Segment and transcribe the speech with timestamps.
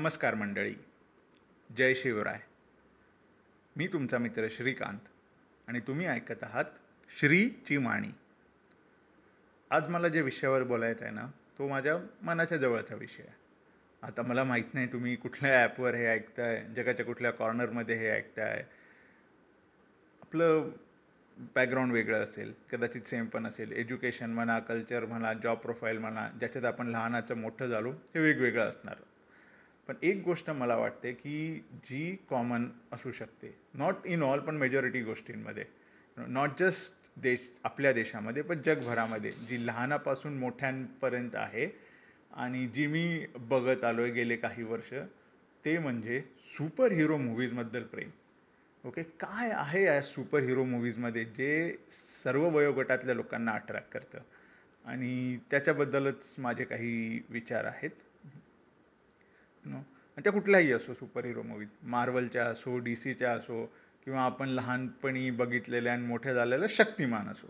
[0.00, 0.74] नमस्कार मंडळी.
[1.76, 2.38] जय शिवराय.
[3.76, 5.08] मी तुमचा मित्र श्रीकांत
[5.68, 6.64] आणि तुम्ही ऐकत आहात
[7.18, 8.08] श्रीची माणी
[9.70, 11.26] आज मला ज्या विषयावर बोलायचं आहे ना
[11.58, 13.34] तो माझ्या मनाच्या जवळचा विषय आहे.
[14.02, 18.64] आता मला माहीत नाही तुम्ही कुठल्या ॲपवर हे ऐकताय जगाच्या कुठल्या कॉर्नरमध्ये हे ऐकताय.
[20.22, 20.70] आपलं
[21.54, 23.72] बॅकग्राऊंड वेगळं असेल कदाचित सेम पण असेल.
[23.72, 28.96] एज्युकेशन म्हणा कल्चर म्हणा जॉब प्रोफाईल म्हणा ज्याच्यात आपण लहानाचं मोठं झालो हे वेगवेगळं असणार.
[29.88, 33.54] पण एक गोष्ट मला वाटते की जी कॉमन असू शकते.
[33.74, 35.64] नॉट इन ऑल पण मेजॉरिटी गोष्टींमध्ये.
[36.16, 39.30] नॉट जस्ट देश आपल्या देशामध्ये पण जगभरामध्ये.
[39.30, 41.68] जी लहानापासून मोठ्यांपर्यंत आहे
[42.32, 44.92] आणि जी मी बघत आलो आहे गेले काही वर्ष
[45.64, 46.20] ते म्हणजे
[46.56, 48.10] सुपर हिरो मूव्हीजबद्दल प्रेम.
[48.84, 51.76] ओके काय आहे या सुपर हिरो मूव्हीजमध्ये जे
[52.22, 54.18] सर्व वयोगटातल्या लोकांना अट्रॅक्ट करतं?
[54.84, 57.90] आणि त्याच्याबद्दलच माझे काही विचार आहेत.
[59.64, 59.76] नो.
[59.76, 63.72] आणि त्या कुठल्याही असो सुपर हिरो मूवीज मार्वलच्या असो डी सीच्या असो
[64.04, 67.46] किंवा आपण लहानपणी बघितलेल्या आणि मोठ्या झालेल्या शक्तिमान असो.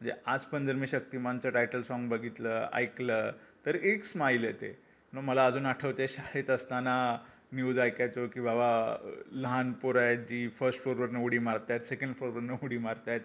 [0.00, 3.32] म्हणजे आज पण जर मी शक्तिमानचं टायटल सॉन्ग बघितलं ऐकलं
[3.66, 4.78] तर एक स्माईल येते.
[5.12, 7.18] नो मला अजून आठवते शाळेत असताना
[7.52, 8.96] न्यूज ऐकायचो की बाबा
[9.32, 13.20] लहान पोरं आहेत जी फर्स्ट फ्लोअरवरनं उडी मारतायत सेकंड फ्लोअरवरनं उडी मारतायत.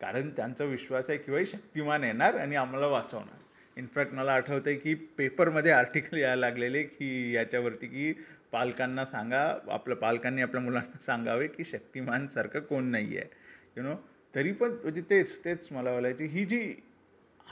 [0.00, 3.38] कारण त्यांचा विश्वास आहे की बाई शक्तिमान येणार आणि आम्हाला वाचवणार.
[3.80, 8.12] इनफॅक्ट मला आठवतं आहे की पेपरमध्ये आर्टिकल यायला लागलेले की याच्यावरती की
[8.52, 13.28] पालकांना सांगा आपल्या पालकांनी आपल्या मुलांना सांगावे की शक्तिमानसारखं कोण नाही आहे
[13.76, 13.94] यु नो
[14.34, 16.24] तरी पण म्हणजे तेच तेच मला बोलायची.
[16.24, 16.74] ही जी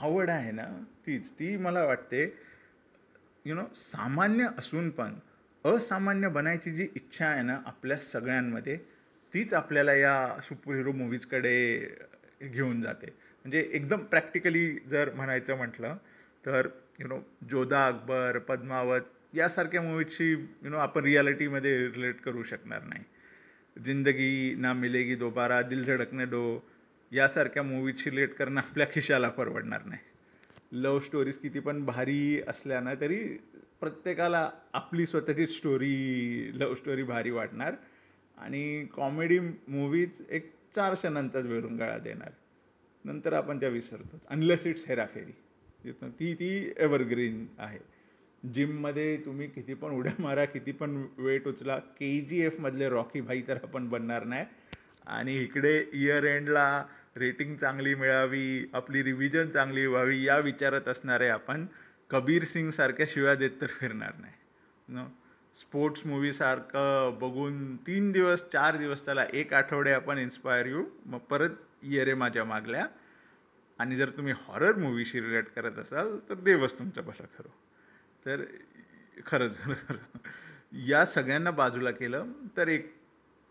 [0.01, 0.67] आवड आहे ना
[1.07, 2.23] तीच ती मला वाटते
[3.45, 5.15] यु नो सामान्य असून पण
[5.65, 8.77] असामान्य बनायची जी इच्छा आहे ना आपल्या सगळ्यांमध्ये
[9.35, 11.57] तीच आपल्याला या सुपर हिरो मूवीजकडे
[12.43, 13.07] घेऊन जाते.
[13.45, 15.97] म्हणजे एकदम प्रॅक्टिकली जर म्हणायचं म्हटलं
[16.47, 16.69] तर
[17.01, 17.19] यु नो
[17.51, 19.01] जोधा अकबर पद्मावत
[19.35, 23.05] यासारख्या मूवीजशी यु नो आपण रियालिटीमध्ये रिलेट करू शकणार नाही.
[23.85, 26.69] जिंदगी ना मिलेगी दोबारा दिल झडकने दो
[27.13, 30.01] यासारख्या मूवीजशी रिलेट करणं आपल्या खिशाला परवडणार नाही.
[30.73, 33.19] लव्ह स्टोरीज किती पण भारी असल्या ना तरी
[33.81, 37.75] प्रत्येकाला आपली स्वतःची स्टोरी लव्ह स्टोरी भारी वाटणार.
[38.39, 39.39] आणि कॉमेडी
[39.69, 42.31] मूवीज एक चार क्षणांचाच वेरुंगाळा देणार.
[43.05, 45.33] नंतर आपण त्या विसरतो अनलेस इट्स हेराफेरी.
[45.85, 47.79] ती ती एव्हरग्रीन आहे.
[48.43, 53.43] जिममध्ये तुम्ही किती पण उड्या मारा किती पण वेट उचला के जी एफमधले रॉकी भाई
[53.49, 54.45] तर आपण बनणार नाही.
[55.07, 56.85] आणि इकडे इयर एंडला
[57.17, 61.67] रेटिंग चांगली मिळावी आपली रिव्हिजन चांगली व्हावी या विचारात असणारे आपण
[62.11, 64.33] कबीर सिंग सारख्या शिव्या देत तर फिरणार नाही.
[64.89, 65.05] न
[65.61, 70.85] स्पोर्ट्स मूवीसारखं बघून तीन दिवस चार दिवस त्याला एक आठवडे आपण इन्स्पायर येऊ.
[71.07, 71.51] मग परत
[71.83, 72.87] येरे माझ्या मागल्या.
[73.79, 77.49] आणि जर तुम्ही हॉरर मूवीशी रिलेट करत असाल तर देवच तुमचं भलं खरं
[78.27, 78.45] तर
[79.27, 80.19] खरंच खरं खरं
[80.87, 82.95] या सगळ्यांना बाजूला केलं तर एक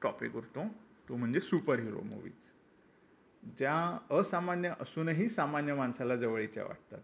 [0.01, 0.67] टॉपिक उरतो.
[1.09, 2.49] तो म्हणजे सुपर हिरो मूवीज
[3.57, 7.01] ज्या असामान्य असूनही सामान्य माणसाला जवळीच्या वाटतात.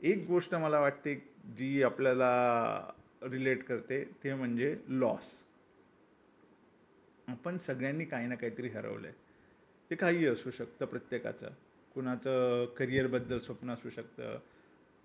[0.00, 1.14] एक गोष्ट मला वाटते
[1.56, 2.30] जी आपल्याला
[3.22, 5.42] रिलेट करते ते म्हणजे लॉस
[7.28, 9.16] आपण सगळ्यांनी काही ना काहीतरी हरवलं आहे
[9.90, 11.48] ते काही असू शकतं प्रत्येकाचं.
[11.94, 14.38] कुणाचं करिअरबद्दल स्वप्न असू शकतं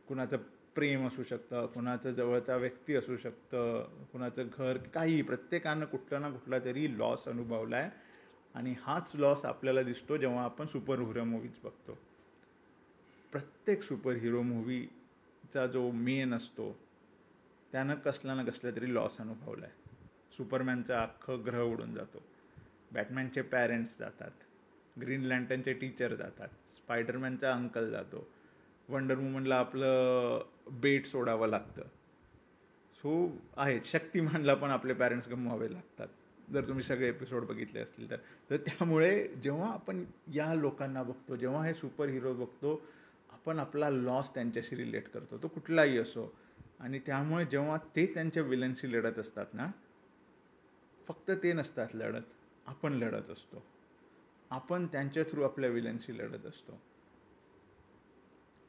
[0.08, 0.38] कुणाचं
[0.76, 6.60] प्रेम असू शकतं कुणाचं जवळचा व्यक्ती असू शकतं कुणाचं घर काही प्रत्येकानं कुठला ना कुठला
[6.60, 7.90] तरी लॉस अनुभवला आहे
[8.54, 11.98] आणि हाच लॉस आपल्याला दिसतो जेव्हा आपण सुपर हिरो मूवीज बघतो.
[13.32, 16.80] प्रत्येक सुपर हिरो मूवीचा जो मेन असतो
[17.72, 20.08] त्यानं कसला ना कसला तरी लॉस अनुभवला आहे
[20.38, 22.22] सुपरमॅनचा अख्खं ग्रह उडून जातो.
[22.92, 24.32] बॅटमॅनचे पॅरेंट्स जातात.
[25.02, 26.48] ग्रीन लँटनचे टीचर जातात.
[26.48, 28.28] स्पायडरमॅनचा अंकल जातो.
[28.90, 31.82] वंडर वुमनला आपलं बेट सोडावं लागतं.
[32.96, 33.82] सो आहेत.
[33.86, 36.08] शक्तिमानला पण आपले पॅरेंट्स गमवावे लागतात.
[36.54, 38.18] जर तुम्ही सगळे एपिसोड बघितले असतील तर.
[38.50, 42.82] तर त्यामुळे जेव्हा आपण या लोकांना बघतो जेव्हा हे सुपर हिरो बघतो
[43.32, 45.38] आपण आपला लॉस त्यांच्याशी रिलेट करतो.
[45.38, 46.34] तो कुठलाही असो.
[46.80, 49.72] आणि त्यामुळे जेव्हा ते त्यांच्या विलनशी लढत असतात ना
[51.08, 52.22] फक्त ते नसतात लढत.
[52.66, 53.73] आपण लढत असतो.
[54.50, 56.82] आपण त्यांच्या थ्रू आपल्या विलनशी लढत असतो.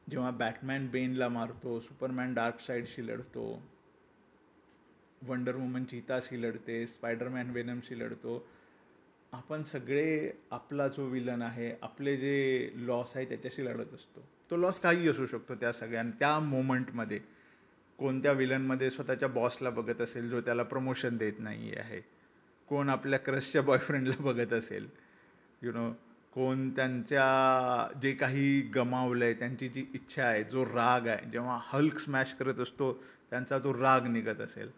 [0.09, 3.63] जेव्हा बॅटमॅन बेनला मारतो सुपरमॅन डार्क साईडशी लढतो
[5.21, 8.47] वंडर वुमन चीताशी लढते स्पायडरमॅन वेनमशी लढतो
[9.31, 14.21] आपण सगळे आपला जो विलन आहे आपले जे लॉस आहे त्याच्याशी लढत असतो.
[14.51, 17.19] तो लॉस काही असू शकतो त्या सगळ्यां त्या मोमेंटमध्ये
[17.97, 22.01] कोणत्या विलनमध्ये स्वतःच्या बॉसला बघत असेल जो त्याला प्रमोशन देत नाही आहे.
[22.69, 25.04] कोण आपल्या क्रशच्या बॉयफ्रेंडला बघत असेल.
[25.61, 25.89] यु नो
[26.33, 27.25] कोण त्यांच्या
[28.01, 32.59] जे काही गमावलं आहे त्यांची जी इच्छा आहे जो राग आहे जेव्हा हल्क स्मॅश करत
[32.59, 32.91] असतो
[33.31, 34.69] त्यांचा तो राग निघत असेल.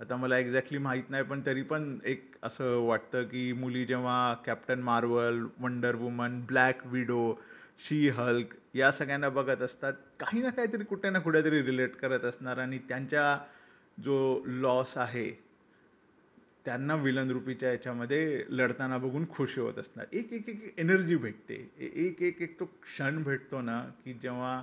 [0.00, 4.80] आता मला एक्झॅक्टली माहीत नाही पण तरी पण एक असं वाटतं की मुली जेव्हा Captain
[4.82, 7.22] Marvel Wonder Woman Black Widow
[7.78, 12.58] She Hulk या सगळ्यांना बघत असतात काही ना काहीतरी कुठे ना कुठेतरी रिलेट करत असणार
[12.58, 13.36] आणि त्यांच्या
[13.98, 15.30] जो लॉस आहे
[16.64, 20.06] त्यांना विलन रूपीच्या याच्यामध्ये लढताना बघून खुशी होत असणार.
[20.12, 21.70] एक एक एक एनर्जी भेटते.
[21.78, 24.62] एक एक एक तो क्षण भेटतो ना की जेव्हा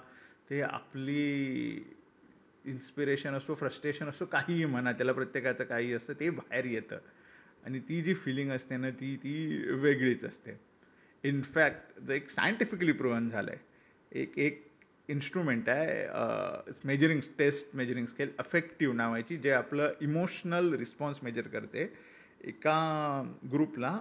[0.49, 1.71] ते आपली
[2.65, 6.97] इन्स्पिरेशन असो फ्रस्ट्रेशन असो काहीही म्हणा त्याला प्रत्येकाचं काही असतं ते बाहेर येतं.
[7.65, 10.59] आणि ती जी फिलिंग असते ना ती ती वेगळीच असते.
[11.23, 13.59] इनफॅक्ट जर एक सायंटिफिकली प्रूव्हन झालं आहे
[14.21, 14.70] एक एक
[15.11, 21.91] इन्स्ट्रुमेंट आहे measuring test measuring scale affective नावाची जे आपलं इमोशनल रिस्पॉन्स मेजर करते.
[22.41, 23.97] एका ग्रुपला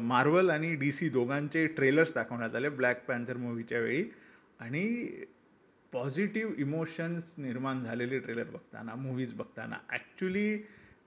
[0.00, 4.04] मार्वल आणि डी सी दोघांचे ट्रेलर्स दाखवण्यात आले ब्लॅक पॅन्थर मूवीच्या वेळी.
[4.60, 4.84] आणि
[5.92, 10.56] पॉझिटिव्ह इमोशन्स निर्माण झालेले ट्रेलर बघताना मूवीज बघताना ॲक्च्युली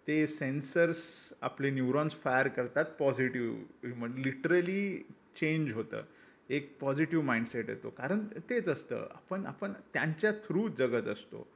[0.08, 1.00] ते सेन्सर्स
[1.42, 4.98] आपले न्यूरॉन्स फायर करतात पॉझिटिव्ह लिटरली
[5.40, 6.02] चेंज होतं.
[6.50, 7.90] एक पॉझिटिव्ह माइंडसेट येतो.
[7.90, 9.08] कारण तेच असतं.
[9.12, 11.48] आपण आपण त्यांच्या थ्रू जगत असतो.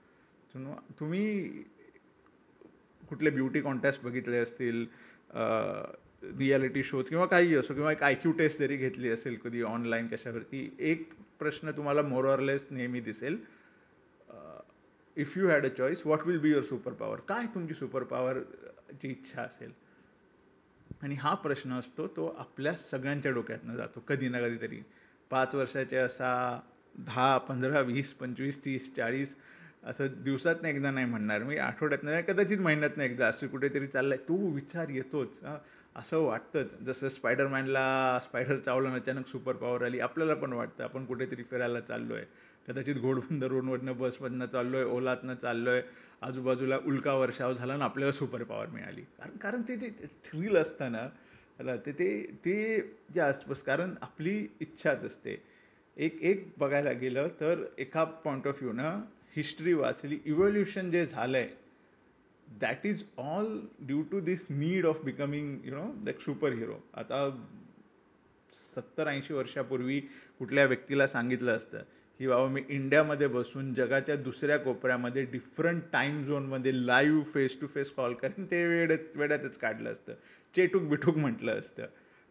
[1.00, 1.50] तुम्ही
[3.10, 4.86] कुठले ब्युटी कॉन्टेस्ट बघितले असतील
[6.38, 10.08] रियालिटी शोज किंवा काही असो किंवा एक आय क्यू टेस्ट जरी घेतली असेल कधी ऑनलाईन
[10.08, 11.10] कशावरती एक
[11.40, 13.38] प्रश्न तुम्हाला मोरॉरलेस नेहमी दिसेल
[15.18, 19.08] if you had a choice what will be your super power काय तुमची सुपर पॉवरची
[19.08, 19.72] इच्छा असेल?
[21.01, 24.81] आणि हा प्रश्न असतो तो आपल्या सगळ्यांच्या डोक्यातनं जातो कधी ना कधीतरी
[25.31, 26.60] पाच वर्षाचे असा
[26.98, 29.36] दहा पंधरा वीस पंचवीस तीस चाळीस
[29.84, 31.44] असं दिवसातनं एकदा नाही म्हणणार.
[31.44, 34.18] मी आठवड्यातनं नाही कदाचित महिन्यातनं एकदा असं कुठेतरी चाललाय.
[34.19, 35.40] तो विचार येतोच
[35.96, 36.74] असं वाटतंच.
[36.86, 42.16] जसं स्पायडरमॅनला स्पायडर चावलं अचानक सुपर पॉवर आली आपल्याला पण वाटतं आपण कुठेतरी फिरायला चाललो
[42.16, 42.25] आहे
[42.69, 45.81] कदाचित घोडबंदरवरून बसमधनं चाललो आहे ओलातनं चाललो आहे
[46.21, 49.01] आजूबाजूला उल्का वर्षाव झाला आणि आपल्याला सुपर पॉवर मिळाली.
[49.18, 49.89] कारण कारण ते ते
[50.25, 51.07] थ्रिल असतं ना
[51.86, 52.10] ते ते
[52.45, 52.56] ते
[53.13, 55.36] जे आसपास कारण आपली इच्छाच असते.
[55.98, 59.01] एक एक बघायला गेलं तर एका पॉईंट ऑफ व्ह्यूनं
[59.36, 61.48] हिस्ट्री वाचली इव्होल्युशन जे झालं आहे
[62.48, 67.30] that is all due to this need of becoming you know that super hero आता
[68.54, 70.00] सत्तर ऐंशी वर्षापूर्वी
[70.39, 71.83] कुठल्या व्यक्तीला सांगितलं असतं
[72.19, 77.92] की बाबा मी इंडियामध्ये बसून जगाच्या दुसऱ्या कोपऱ्यामध्ये डिफरंट टाईम झोनमध्ये live face to face
[77.92, 80.13] call करेन ते वेळेत वेड्यातच काढलं असतं.
[80.56, 81.86] चेटूक बिटूक म्हटलं असतं.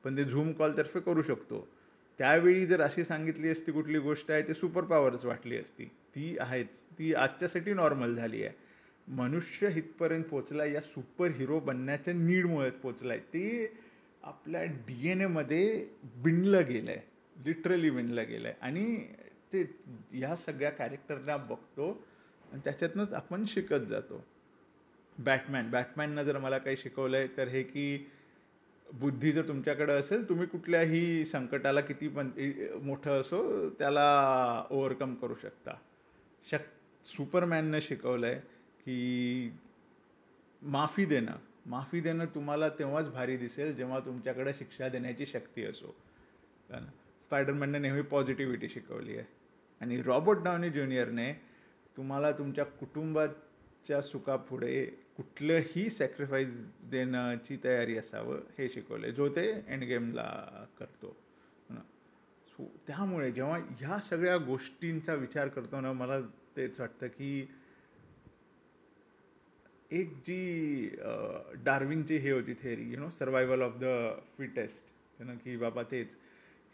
[0.05, 1.69] पण ते झूम कॉलतर्फे करू शकतो.
[2.19, 5.85] त्यावेळी जर अशी सांगितली असती कुठली गोष्ट आहे ते सुपर पॉवरच वाटली असती.
[5.85, 6.75] ती आहेच.
[6.99, 8.55] ती आजच्यासाठी नॉर्मल झाली आहे.
[9.09, 13.77] मनुष्य हितपर्यंत पोचला या सुपर हिरो बनण्याच्या नीडमुळे पोचला आहे ते
[14.23, 15.87] आपल्या डी एन एमध्ये
[16.23, 18.85] बिनलं गेलं आहे लिटरली विणलं गेलं आहे आणि
[19.53, 19.63] ते
[20.13, 21.91] ह्या सगळ्या कॅरेक्टरला बघतो
[22.53, 24.25] आणि त्याच्यातनंच आपण शिकत जातो.
[25.19, 28.07] बॅटमॅन बॅटमॅननं जर मला काही शिकवलं आहे तर हे की
[28.93, 32.31] बुद्धी जर तुमच्याकडं असेल तुम्ही कुठल्याही संकटाला किती पण
[32.83, 34.07] मोठं असो त्याला
[34.71, 35.75] ओव्हरकम करू शकता.
[36.51, 36.61] शक
[37.07, 38.39] सुपरमॅननं शिकवलं आहे
[38.85, 39.53] की
[40.63, 41.37] माफी देणं.
[41.67, 45.95] माफी देणं तुम्हाला तेव्हाच भारी दिसेल जेव्हा तुमच्याकडे शिक्षा देण्याची शक्ती असो.
[47.23, 49.38] स्पायडरमॅनने नेहमी पॉझिटिव्हिटी शिकवली आहे.
[49.81, 51.33] आणि रॉबर्ट डावनी ज्युनियरने
[51.97, 54.85] तुम्हाला तुमच्या कुटुंबाच्या सुखापुढे
[55.17, 56.49] कुठलंही सॅक्रिफाईस
[56.91, 60.29] देण्याची तयारी असावं हे शिकवले जो ते एंडगेमला
[60.79, 61.17] करतो.
[62.49, 66.21] सो त्यामुळे जेव्हा ह्या सगळ्या गोष्टींचा विचार करतो ना मला
[66.57, 67.49] तेच वाटतं की
[69.91, 70.89] एक जी
[71.65, 73.85] डार्विनची हे होती theory you know survival of the
[74.39, 76.15] fittest की बाबा तेच.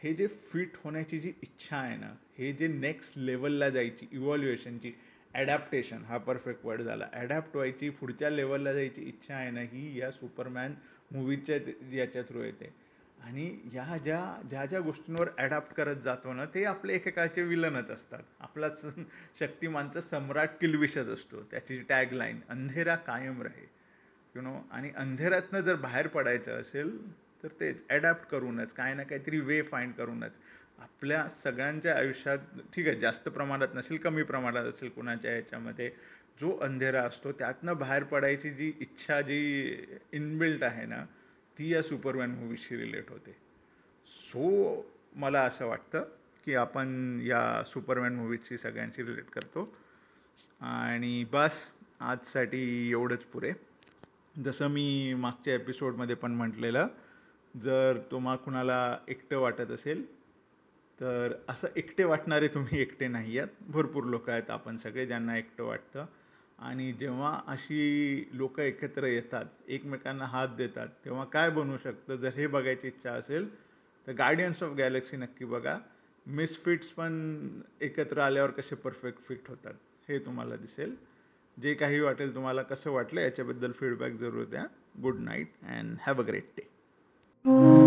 [0.04, 4.92] हे जे फिट होण्याची जी इच्छा आहे ना हे जे नेक्स्ट लेवलला जायची इव्हॉल्युएशनची
[5.34, 7.06] ॲडॅप्टेशन हा परफेक्ट वर्ड झाला.
[7.12, 10.74] ॲडॅप्ट व्हायची पुढच्या लेवलला जायची इच्छा आहे ना ही या सुपरमॅन
[11.12, 11.56] मूवीच्या
[11.92, 12.72] याच्या थ्रू येते.
[13.18, 14.20] आणि ह्या ज्या
[14.50, 18.22] ज्या ज्या गोष्टींवर ॲडॅप्ट करत जातो ना ते आपले एकेकाळचे विलनच असतात.
[18.40, 18.68] आपला
[19.40, 21.42] शक्तिमानचा सम्राट किलविशच असतो.
[21.50, 23.66] त्याची टॅगलाईन अंधेरा कायम राहे.
[24.34, 26.96] यु नो आणि अंधेऱ्यातनं जर बाहेर पडायचं असेल
[27.44, 30.38] तर तेच ॲडॅप्ट करूनच काय ना काहीतरी वे फाईंड करूनच.
[30.78, 32.38] आपल्या सगळ्यांच्या आयुष्यात
[32.74, 35.90] ठीक आहे जास्त प्रमाणात नसेल कमी प्रमाणात असेल कुणाच्या याच्यामध्ये
[36.40, 39.40] जो अंधेरा असतो त्यातनं बाहेर पडायची जी इच्छा जी
[40.12, 41.04] इनबिल्ट आहे ना
[41.56, 43.36] ती या सुपरमॅन मूवीशी रिलेट होते.
[44.06, 44.84] सो
[45.14, 46.04] मला असं वाटतं
[46.44, 49.72] की आपण या सुपरमॅन मूवीजशी सगळ्यांशी रिलेट करतो.
[50.60, 51.70] आणि बस
[52.00, 53.52] आजसाठी एवढंच पुरे
[54.44, 56.86] जसं मी मागच्या एपिसोडमध्ये पण म्हटलेलं
[57.54, 60.04] जर तुम्हा कुणाला एकटं वाटत असेल
[60.98, 65.64] तर असं एकटे वाटणारे तुम्ही एकटे नाही आहेत भरपूर लोक आहेत आपण सगळे ज्यांना एकटं
[65.64, 66.06] वाटतं.
[66.58, 72.16] आणि जेव्हा अशी लोक एकत्र येतात एकमेकांना हात देतात तेव्हा काय बनू शकतं?
[72.16, 73.48] जर हे बघायची इच्छा असेल
[74.06, 75.78] तर गार्डियन्स ऑफ गॅलेक्सी नक्की बघा.
[76.26, 79.74] मिसफिट्स पण एकत्र आल्यावर कसे परफेक्ट फिट होतात
[80.08, 80.94] हे तुम्हाला दिसेल.
[81.56, 84.64] जे काही वाटेल तुम्हाला कसं वाटलं याच्याबद्दल फीडबॅक जरूर द्या.
[85.02, 86.68] Good night and have a great day
[87.46, 87.80] Mm-hmm.